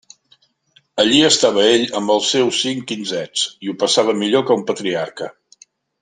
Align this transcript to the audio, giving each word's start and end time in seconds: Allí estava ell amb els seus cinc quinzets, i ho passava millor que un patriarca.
Allí 1.03 1.19
estava 1.27 1.65
ell 1.73 1.83
amb 1.99 2.13
els 2.15 2.31
seus 2.37 2.61
cinc 2.65 2.83
quinzets, 2.93 3.43
i 3.67 3.71
ho 3.73 3.79
passava 3.87 4.15
millor 4.23 4.45
que 4.49 4.57
un 4.61 4.65
patriarca. 4.73 5.29